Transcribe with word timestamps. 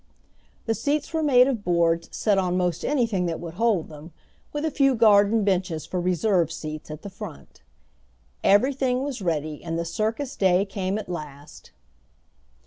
The 0.65 0.73
seats 0.73 1.13
were 1.13 1.21
made 1.21 1.47
of 1.47 1.63
boards 1.63 2.09
set 2.11 2.39
on 2.39 2.57
most 2.57 2.83
anything 2.83 3.27
that 3.27 3.39
would 3.39 3.53
hold 3.53 3.87
them, 3.87 4.13
with 4.51 4.65
a 4.65 4.71
few 4.71 4.95
garden 4.95 5.43
benches 5.43 5.85
for 5.85 6.01
reserved 6.01 6.51
seats 6.51 6.89
at 6.89 7.03
the 7.03 7.09
front. 7.11 7.61
Everything 8.43 9.03
was 9.03 9.21
ready, 9.21 9.63
and 9.63 9.77
the 9.77 9.85
circus 9.85 10.35
day 10.35 10.65
came 10.65 10.97
at 10.97 11.07
last. 11.07 11.69